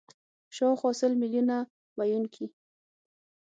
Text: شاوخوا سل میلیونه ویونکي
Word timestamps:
شاوخوا 0.55 0.91
سل 0.99 1.13
میلیونه 1.21 1.57
ویونکي 1.97 2.45